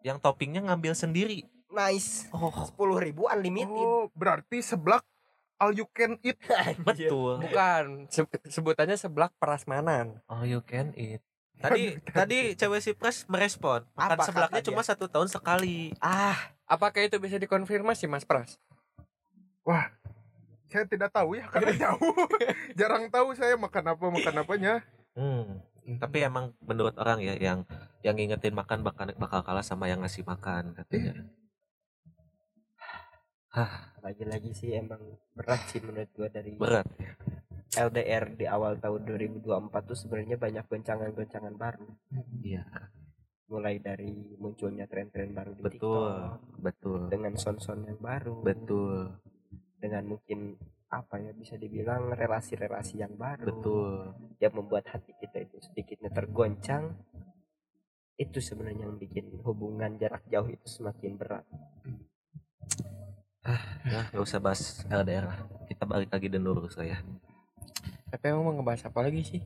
[0.00, 1.46] Yang toppingnya ngambil sendiri.
[1.70, 5.06] nice Oh, sepuluh ribu unlimited Oh, berarti seblak
[5.56, 6.36] all you can eat.
[6.82, 7.38] betul.
[7.38, 10.18] Bukan se- sebutannya seblak prasmanan.
[10.26, 11.22] Oh, you can eat.
[11.56, 15.92] Tadi tadi cewek si Pras merespon, makan Apa seblaknya cuma satu tahun sekali.
[16.00, 18.56] ah Apakah itu bisa dikonfirmasi Mas Pras?
[20.70, 22.14] Saya tidak tahu ya karena jauh.
[22.78, 24.74] Jarang tahu saya makan apa makan apanya.
[25.18, 25.60] Hmm.
[25.98, 27.66] Tapi emang menurut orang ya yang
[28.06, 31.26] yang ngingetin makan bakal bakal kalah sama yang ngasih makan katanya.
[33.98, 35.02] lagi-lagi sih emang
[35.34, 36.86] berat sih menurut gua dari Berat.
[37.70, 41.86] LDR di awal tahun 2024 tuh sebenarnya banyak goncangan-goncangan baru
[42.42, 42.62] Iya,
[43.50, 45.78] mulai dari munculnya tren-tren baru di betul.
[45.78, 47.00] TikTok Betul.
[47.10, 49.18] dengan son-son yang baru Betul.
[49.80, 50.54] Dengan mungkin
[50.90, 54.14] apa ya bisa dibilang relasi-relasi yang baru Betul.
[54.42, 56.98] yang membuat hati kita itu sedikitnya tergoncang
[58.20, 61.46] itu sebenarnya yang bikin hubungan jarak jauh itu semakin berat
[63.40, 65.40] Nah, nggak usah bahas LDR lah.
[65.64, 66.98] Kita balik lagi dan lurus lah ya.
[68.12, 69.42] Tapi emang mau ngebahas apa lagi sih?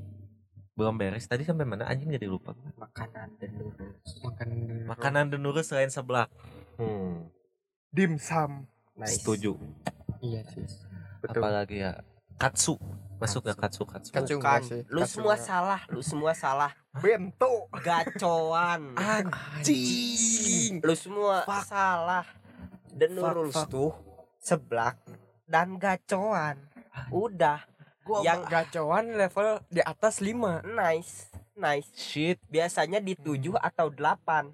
[0.75, 1.31] Belum beres.
[1.31, 1.87] Tadi sampai mana?
[1.87, 2.59] Anjing jadi lupa.
[2.75, 4.49] makanan dan lurus Makan
[4.90, 6.27] Makanan dan lurus selain seblak.
[6.75, 7.31] Hmm.
[7.94, 8.66] Dimsum.
[8.99, 9.55] nice Setuju.
[10.24, 10.64] Iya sih.
[11.20, 11.40] Betul.
[11.40, 11.92] Apalagi ya
[12.34, 12.80] katsu.
[13.14, 14.10] Masuk gak katsu katsu?
[14.10, 14.80] Katsu sih.
[14.90, 15.46] lu Katsu semua enggak.
[15.46, 17.70] salah lu semua salah Bento.
[17.78, 20.82] gacoan Anjing.
[20.82, 22.26] lu semua salah
[22.90, 23.94] dan lurus tuh
[24.37, 24.98] seblak
[25.46, 26.58] dan gacoan
[27.08, 27.62] udah
[28.20, 30.66] yang gacoan level di atas 5.
[30.74, 32.42] nice nice Shit.
[32.50, 34.52] biasanya di 7 atau 8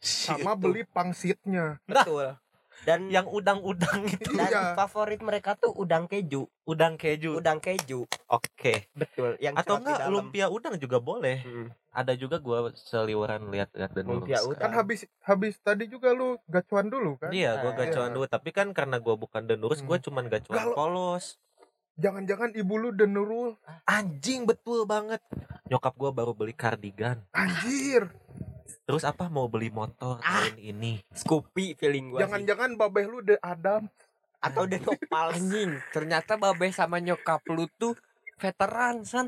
[0.00, 1.78] Sama beli pangsitnya.
[1.84, 2.34] betul
[2.82, 4.30] dan Yang udang-udang itu.
[4.34, 4.62] dan Iya.
[4.74, 7.36] favorit mereka tuh udang keju Udang keju.
[7.36, 8.86] udang keju Oke.
[8.92, 11.40] betul yang Atau enggak lumpia udang juga boleh.
[11.40, 11.68] Hmm.
[11.88, 14.60] Ada juga gua seliweran lihat-lihat dan Lumpia udang.
[14.60, 17.34] Kan habis habis tadi juga lu gacuan dulu kan?
[17.34, 18.14] Iya, gua Ah, gacuan iya.
[18.14, 18.26] dulu.
[18.26, 20.04] Tapi kan karena gua bukan denurus, gua Hmm.
[20.04, 21.40] cuman gacuan Kalau- polos.
[21.96, 23.58] Jangan-jangan ibu lu denurul.
[23.82, 25.18] Anjing betul banget.
[25.66, 27.18] Nyokap gua baru beli kardigan.
[27.32, 28.14] Anjir.
[28.88, 30.48] Terus apa mau beli motor Ah.
[30.48, 31.04] tahun ini?
[31.12, 32.22] Scoopy feeling gua sih.
[32.24, 33.84] Jangan-jangan babeh lu de Adam.
[34.38, 37.98] atau the nopal Anjing, ternyata babe sama nyokap lu tuh
[38.38, 39.26] veteran san.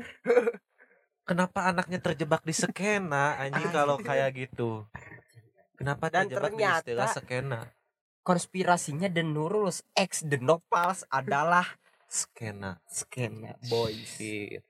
[1.21, 4.87] Kenapa anaknya terjebak di skena anjing kalau kayak gitu?
[5.75, 7.59] Kenapa Dan terjebak di ternyata- istilah skena?
[8.21, 11.75] konspirasinya The Nurulus X The Nopals adalah
[12.07, 12.79] Skena.
[12.87, 14.63] skena boys Shit.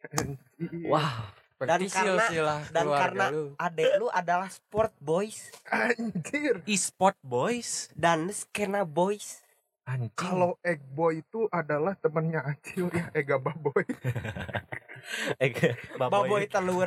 [1.62, 3.54] Berarti karena- silsilah dan karena lu.
[3.54, 6.65] adek lu adalah sport boys Anjir.
[6.65, 7.93] E-sport boys.
[7.93, 9.45] dan skena boys
[9.86, 10.17] Anjing.
[10.17, 13.82] Kalau egg boy itu adalah temannya Acil ya, Ega Baboy.
[15.41, 16.86] eh, baboy baboy, telur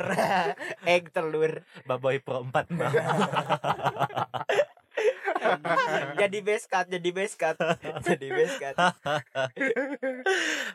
[0.87, 2.71] egg telur baboy pro 4
[6.21, 7.55] jadi base cut jadi base cut.
[8.07, 8.75] Jadi base cut.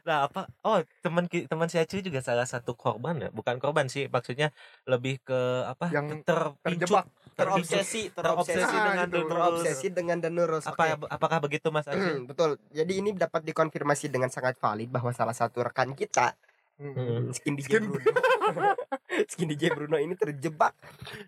[0.05, 0.47] Nah apa?
[0.63, 3.29] Oh teman teman si Acil juga salah satu korban ya?
[3.31, 4.53] Bukan korban sih maksudnya
[4.85, 5.89] lebih ke apa?
[5.91, 7.07] Yang terpincut Terjebak.
[7.35, 9.15] terobsesi terobsesi terobsesi Ah, dengan itu.
[9.17, 9.33] Denurus.
[9.33, 12.29] terobsesi dengan The Nurulus apa apakah begitu Mas Acil?
[12.29, 12.61] Betul.
[12.71, 16.37] Jadi ini dapat dikonfirmasi dengan sangat valid bahwa salah satu rekan kita
[16.81, 17.29] Hmm.
[17.31, 18.01] Skin DJ Skin- Bruno
[19.31, 20.73] Skin DJ Bruno ini terjebak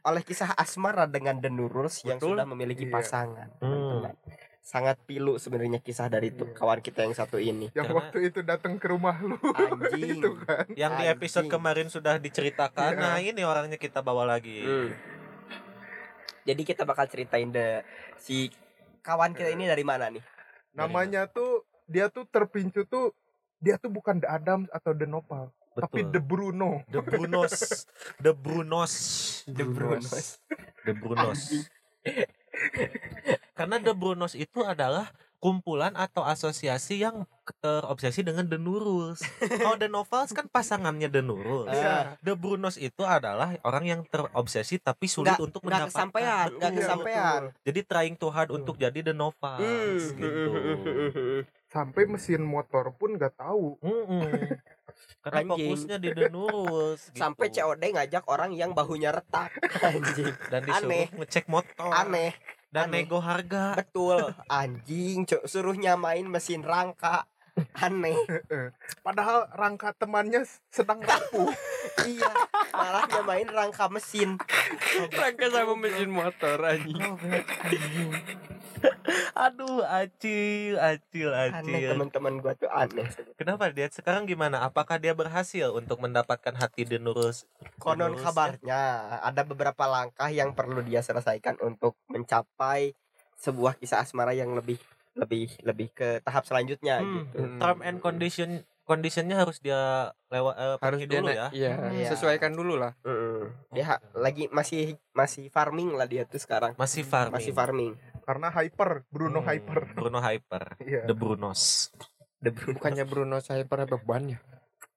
[0.03, 2.35] oleh kisah asmara dengan The Nurulus yang Betul.
[2.35, 2.93] sudah memiliki Iya.
[2.95, 4.09] pasangan Hmm.
[4.59, 6.51] sangat pilu sebenarnya kisah dari Iya.
[6.51, 7.69] kawan kita yang satu ini.
[7.71, 10.19] yang Karena- waktu itu datang ke rumah lu Anjing.
[10.19, 11.53] itu kan Yang di episode Anjing.
[11.53, 12.91] kemarin sudah diceritakan.
[12.91, 13.03] Iya.
[13.03, 14.57] Nah, ini orangnya kita bawa lagi.
[14.59, 14.89] Hmm.
[16.43, 17.85] Jadi kita bakal ceritain the
[18.17, 18.49] si
[19.01, 20.25] kawan kita ini dari mana nih?
[20.73, 23.13] namanya tuh dia tuh terpincu tuh
[23.63, 26.11] dia tuh bukan The Adams atau The Nopal tapi Betul.
[26.11, 27.55] The Bruno The Brunos.
[28.21, 28.95] The Brunos.
[29.49, 30.21] The Brunos.
[30.83, 31.41] The Brunos.
[33.55, 37.27] Karena The Brunos itu adalah kumpulan atau asosiasi yang
[37.59, 39.25] terobsesi dengan The Nurus.
[39.41, 41.67] Kalau The Novels kan pasangannya The Nurus.
[41.69, 42.15] Ah.
[42.21, 45.89] The Brunos itu adalah orang yang terobsesi tapi sulit Nggak- untuk mendapatkan.
[45.89, 46.79] kesampaian, nggak Betul.
[46.79, 47.41] kesampaian.
[47.65, 50.21] Jadi trying too hard untuk jadi The Novels Hmm.
[50.21, 50.53] gitu.
[51.73, 54.29] sampai mesin motor pun nggak tahu Mm-mm.
[55.25, 55.73] Karena Anjing.
[55.73, 57.17] fokusnya di The Nurus gitu.
[57.17, 59.49] Sampai COD ngajak orang yang bahunya retak.
[59.89, 60.35] Anjing.
[60.53, 61.07] dan disuruh aneh.
[61.17, 62.37] ngecek motor Aneh.
[62.69, 63.09] dan aneh.
[63.09, 63.73] nego harga.
[63.79, 64.37] Betul.
[64.53, 65.49] Anjing, Cuk.
[65.49, 67.25] suruh nyamain mesin rangka.
[67.85, 68.17] Aneh.
[69.05, 71.53] padahal rangka temannya sedang rapuh
[72.09, 72.33] iya,
[72.73, 74.41] malah nyamain rangka mesin.
[75.13, 76.97] Rangka sama mesin motor anjing.
[79.39, 81.91] Aduh, acil, acil, Aneh acil.
[81.95, 83.07] teman-teman gua tuh aneh.
[83.39, 84.63] Kenapa dia sekarang gimana?
[84.67, 87.47] Apakah dia berhasil untuk mendapatkan hati The Nurus?
[87.79, 88.81] Konon Terus, kabarnya
[89.23, 92.95] ada beberapa langkah yang perlu dia selesaikan untuk mencapai
[93.39, 94.79] sebuah kisah asmara yang lebih
[95.15, 97.39] lebih lebih ke tahap selanjutnya Hmm, gitu.
[97.57, 98.51] term and condition
[98.83, 101.47] conditionnya harus dia lewat eh, Harus dia dulu na- ya.
[101.51, 102.09] Iya, Iya.
[102.11, 102.93] sesuaikan dulu lah.
[103.01, 103.53] Mm-mm.
[103.71, 106.75] Dia ha- lagi masih masih farming lah dia tuh sekarang.
[106.75, 107.35] Masih farming.
[107.35, 107.95] Masih farming.
[108.23, 110.79] karena hyper Bruno Hmm, hyper Bruno Hyper.
[110.87, 111.91] iya The Brunos.
[112.39, 112.79] The Bruno.
[112.79, 114.39] Bukannya Bruno pernah beban ya?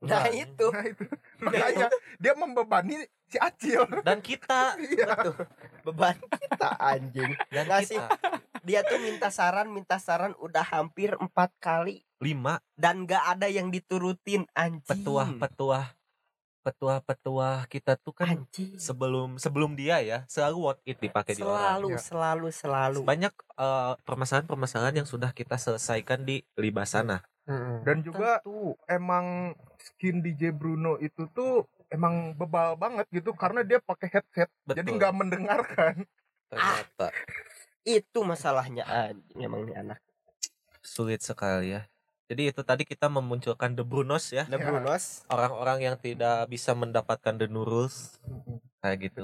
[0.02, 1.06] Nah Nah, itu nah itu
[1.40, 1.88] makanya
[2.20, 5.18] dia membebani si Acil Dan kita iya
[5.82, 7.34] beban kita anjing.
[7.50, 8.06] dan kita
[8.66, 13.70] Dia tuh minta saran, minta saran udah hampir empat kali lima dan gak ada yang
[13.70, 14.82] diturutin anjing.
[14.88, 15.94] petuah-petuah
[16.66, 18.82] petuah-petuah kita tuh kan Anjing.
[18.82, 21.62] sebelum sebelum dia ya selalu what it dipakai di orang.
[21.62, 23.00] Selalu, selalu, selalu.
[23.06, 27.22] Banyak eh, permasalahan-permasalahan yang sudah kita selesaikan di Libasana.
[27.86, 28.74] dan juga Tentu.
[28.90, 34.82] emang skin DJ Bruno itu tuh emang bebal banget gitu karena dia pakai headset Betul.
[34.82, 35.94] jadi nggak mendengarkan
[36.50, 37.14] ternyata
[37.86, 40.00] itu masalahnya anjing emang nih anak.
[40.82, 41.86] sulit sekali ya.
[42.26, 44.50] Jadi itu tadi kita memunculkan The Brunos ya.
[44.50, 45.22] The Brunos.
[45.30, 48.18] Orang-orang yang tidak bisa mendapatkan The Nurus.
[48.82, 49.24] Kayak gitu.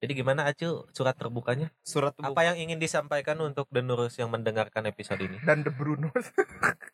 [0.00, 1.68] Jadi gimana Acu surat terbukanya?
[1.82, 5.36] Surat Apa yang ingin disampaikan untuk The Nurus yang mendengarkan episode ini?
[5.44, 6.24] dan The Brunos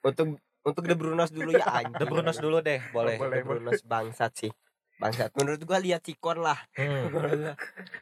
[0.03, 1.97] untuk untuk The Brunos dulu ya anjing.
[1.97, 3.17] The Brunos dulu deh, boleh.
[3.21, 3.41] Boleh.
[3.41, 4.53] The Brunos bangsat sih.
[4.97, 5.31] Bangsat.
[5.35, 6.57] Menurut gua lihat Cikon lah.
[6.73, 7.13] Hmm.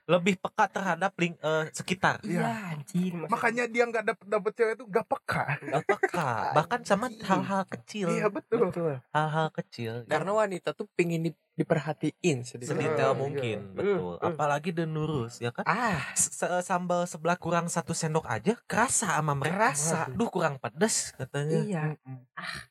[0.07, 2.22] Lebih peka terhadap link eh, sekitar.
[2.22, 2.72] Iya.
[2.72, 3.14] anjing.
[3.16, 7.62] maksud- makanya dia nggak dapet dapet cewek itu gak peka Nggak peka, bahkan sama hal-hal
[7.66, 8.09] kecil.
[8.11, 8.94] iya betul betul.
[9.11, 9.92] Hal-hal kecil.
[10.04, 13.11] Karena wanita tuh pingin di- diperhatiin sedetail Iya.
[13.12, 14.14] mungkin, Hmm, betul.
[14.16, 14.26] hmm.
[14.28, 15.62] Apalagi The Nurus ya kan?
[15.64, 16.02] Ah,
[16.61, 19.70] sambal sebelah kurang satu sendok aja kerasa sama mereka.
[19.70, 20.11] Kerasa.
[20.11, 21.59] Duh kurang pedes katanya.
[21.61, 21.83] iya.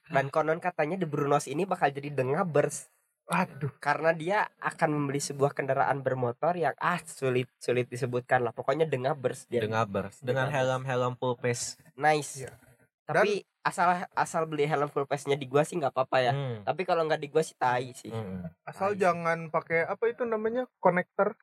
[0.06, 2.88] Dan konon katanya The Brunos ini bakal jadi The Ngabers
[3.26, 8.52] aduh karena dia akan membeli sebuah kendaraan bermotor yang ah sulit sulit disebutkan lah.
[8.52, 9.62] Pokoknya The Ngabers dia.
[9.62, 11.80] Dengan bers, dengan helm-helm full face.
[11.94, 12.44] Nice.
[12.44, 12.52] Iya.
[13.04, 16.32] Tapi asal asal beli helm full face-nya di gua sih nggak apa-apa ya.
[16.32, 16.64] Hmm.
[16.64, 18.08] Tapi kalau nggak di gua sih tai sih.
[18.08, 18.44] Hmm.
[18.64, 19.00] asal Nice.
[19.02, 21.36] jangan pakai apa itu namanya konektor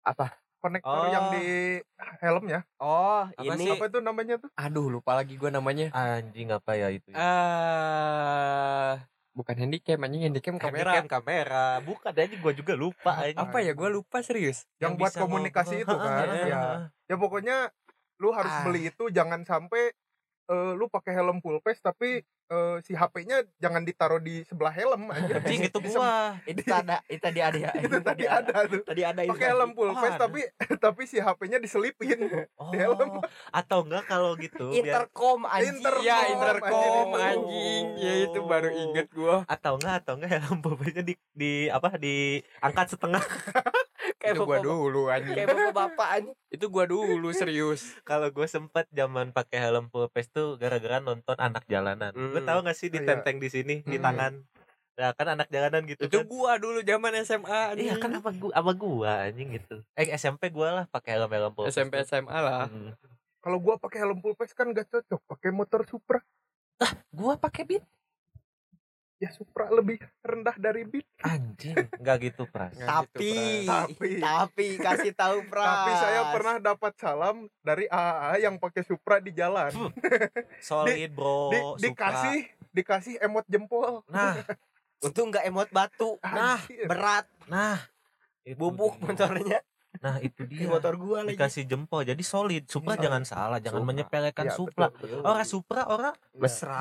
[0.00, 0.38] Apa?
[0.58, 1.08] konektor Oh.
[1.08, 1.80] yang di
[2.20, 3.72] helmnya Oh, Apa ini sih?
[3.72, 5.88] apa itu namanya tuh Aduh, lupa lagi gua namanya.
[5.90, 7.08] Anjing apa ya itu?
[7.08, 7.16] ya?
[7.16, 8.92] Ah,
[9.30, 10.90] bukan handycam anjing handycam kamera.
[10.90, 11.66] Handycam kamera.
[11.80, 13.38] Bukan aja gua juga lupa anjing.
[13.38, 13.72] Apa ya?
[13.72, 14.66] Gua lupa serius.
[14.82, 15.86] yang, buat bisa komunikasi ngobrol.
[15.86, 16.62] itu kan ya
[17.06, 17.56] ya pokoknya
[18.20, 18.62] lu harus Ah.
[18.68, 19.96] beli itu jangan sampai
[20.50, 25.06] eh, lu pakai helm full face tapi eh, si HP-nya jangan ditaruh di sebelah helm
[25.14, 26.34] aja Anjing itu Di gua.
[26.44, 27.70] itu ada itu tadi ada ya.
[27.80, 30.22] itu tadi ada tuh Tadi ada pakai helm full face Ada.
[30.22, 30.40] tapi
[30.84, 32.18] tapi si HP-nya diselipin
[32.56, 33.22] Oh, Di helm.
[33.48, 35.78] atau enggak kalau gitu biar Intercom anjing.
[35.78, 36.02] Intercom.
[36.02, 37.84] Ya, Oh, intercom anjing.
[37.96, 39.46] Ya itu baru inget gua.
[39.46, 43.22] atau enggak atau enggak helm pulpesnya di di apa diangkat setengah
[44.20, 45.34] kayak Itu gua bapak, dulu anjing.
[45.34, 46.36] kayak bapak-bapak anjing.
[46.46, 47.80] Itu gua dulu serius.
[48.04, 52.36] kalau gue sempet zaman pakai helm full face tuh gara-gara nonton anak jalanan Hmm.
[52.38, 53.00] tahu gak sih Iya.
[53.00, 54.04] ditenteng di sini di Hmm.
[54.04, 54.34] tangan
[54.92, 56.28] Nah, kan anak jalanan gitu Itu kan.
[56.28, 57.88] gua dulu zaman SMA anjing.
[57.88, 59.80] Iya kan apa gua apa gua anjing gitu.
[59.96, 62.04] Eh SMP gua lah pakai helm-helm full face SMP tuh.
[62.12, 62.68] SMA lah.
[62.68, 62.92] Hmm.
[63.40, 66.20] kalau gua pakai helm full face kan gak cocok pakai motor Supra
[67.08, 67.84] Gua pakai beat.
[69.20, 72.72] Ya Supra lebih rendah dari Beat Anjing, nggak gitu pras.
[72.72, 74.10] Nggak Tapi, gitu, Tapi.
[74.16, 75.68] tapi kasih tahu Pras.
[75.68, 79.68] tapi saya pernah dapat salam dari AAA yang pakai Supra di jalan
[80.64, 81.52] Solid bro.
[81.52, 81.84] di, Supra.
[81.84, 82.38] dikasih
[82.72, 84.40] dikasih emot jempol Nah,
[85.04, 86.16] Untung nggak emot batu.
[86.24, 86.88] Nah, Anjir.
[86.88, 87.76] Berat, nah.
[88.56, 89.60] Bubuk motornya.
[89.98, 90.66] Nah, itu Di dia.
[90.66, 91.34] motor gua lagi.
[91.34, 92.02] Dikasih jempol.
[92.02, 92.62] Jadi solid.
[92.64, 93.02] Supra Iya.
[93.04, 93.88] jangan salah, jangan Supra.
[93.90, 94.84] menyepelekan Iya, Supra.
[94.86, 95.20] betul, betul.
[95.24, 96.76] Ora Supra, ora Mesra.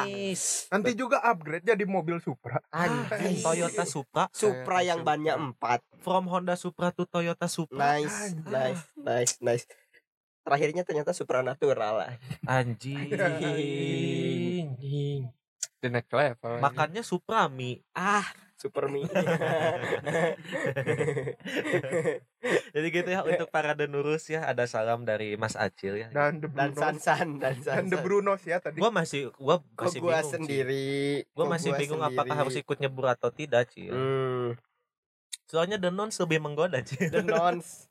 [0.00, 0.66] nice.
[0.68, 3.40] nanti juga upgrade jadi mobil Supra Anjing.
[3.40, 5.80] Toyota Supra Supra yang bannya empat.
[5.98, 7.96] from Honda Supra to Toyota Supra.
[7.96, 9.64] Nice, nice, nice, nice.
[10.40, 12.10] Terakhirnya ternyata supranatural lah.
[12.44, 13.08] Anjing.
[13.10, 14.66] Anjing.
[15.78, 16.58] The next level.
[16.60, 17.80] Makannya Suprami.
[17.90, 18.22] Ah,
[18.64, 19.04] super mie.
[22.72, 26.08] Jadi gitu ya untuk para denurus ya ada salam dari Mas Acil ya.
[26.10, 27.98] dan The dan Brunos Sansan dan dan The.
[27.98, 30.24] Brunos ya tadi Gua masih gua Kok masih gua bingung.
[30.24, 30.32] Sih.
[30.34, 30.88] sendiri?
[31.30, 32.16] Gua Kok masih gua bingung sendiri?
[32.16, 33.92] apakah harus ikut nyebur atau tidak, Cil.
[33.92, 34.56] Hmm,
[35.44, 37.08] Soalnya The Nons lebih menggoda, Cil.
[37.10, 37.84] the nons,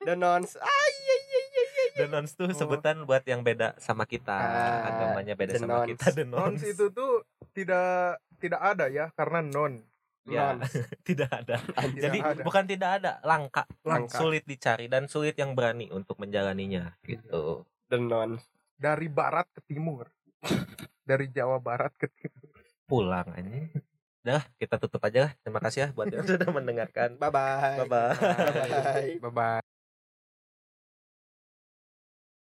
[0.00, 0.56] the nons.
[0.56, 1.62] Iya, iya, iya.
[1.94, 2.56] The Nons tuh Oh.
[2.56, 4.32] sebutan buat yang beda sama kita.
[4.32, 5.88] Ah, Agamanya beda The sama Nons.
[5.92, 6.58] kita, The Nons.
[6.58, 9.78] nons itu tuh tidak tidak ada ya karena non
[10.24, 10.56] Ya,
[11.08, 11.60] tidak ada.
[11.76, 12.42] Tidak Jadi ada.
[12.42, 13.68] bukan tidak ada, langka.
[13.84, 14.16] Langka.
[14.16, 17.68] Sulit dicari dan sulit yang berani untuk menjalaninya gitu.
[17.94, 18.42] Nons.
[18.74, 20.10] dari barat ke timur
[21.08, 22.50] dari Jawa Barat ke timur
[22.90, 23.80] Pulang aja.
[24.24, 25.32] Dah, kita tutup aja lah.
[25.44, 27.16] Terima kasih ya buat yang sudah mendengarkan.
[27.20, 27.84] Bye bye.
[27.84, 28.12] Bye-bye.
[28.16, 29.08] Bye bye.
[29.20, 29.63] Bye bye.